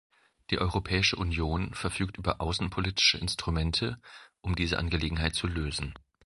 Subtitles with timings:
[0.49, 4.01] Die Europäische Union verfügt über außenpolitische Instrumente,
[4.41, 5.93] um diese Angelegenheit zu lösen.